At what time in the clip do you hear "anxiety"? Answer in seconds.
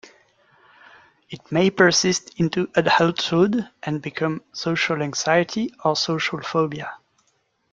4.99-5.75